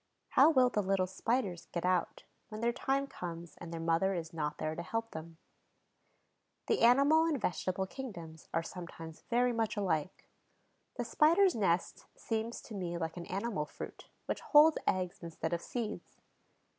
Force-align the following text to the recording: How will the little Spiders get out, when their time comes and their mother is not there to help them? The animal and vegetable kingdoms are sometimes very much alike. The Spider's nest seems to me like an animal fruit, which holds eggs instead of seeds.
How 0.29 0.49
will 0.49 0.69
the 0.69 0.81
little 0.81 1.05
Spiders 1.05 1.67
get 1.71 1.85
out, 1.85 2.23
when 2.49 2.59
their 2.59 2.73
time 2.73 3.05
comes 3.05 3.55
and 3.57 3.71
their 3.71 3.79
mother 3.79 4.15
is 4.15 4.33
not 4.33 4.57
there 4.57 4.73
to 4.73 4.81
help 4.81 5.11
them? 5.11 5.37
The 6.65 6.81
animal 6.81 7.25
and 7.25 7.39
vegetable 7.39 7.85
kingdoms 7.85 8.49
are 8.51 8.63
sometimes 8.63 9.21
very 9.29 9.53
much 9.53 9.77
alike. 9.77 10.27
The 10.97 11.05
Spider's 11.05 11.53
nest 11.53 12.07
seems 12.15 12.61
to 12.63 12.73
me 12.73 12.97
like 12.97 13.15
an 13.15 13.27
animal 13.27 13.67
fruit, 13.67 14.07
which 14.25 14.41
holds 14.41 14.79
eggs 14.87 15.19
instead 15.21 15.53
of 15.53 15.61
seeds. 15.61 16.17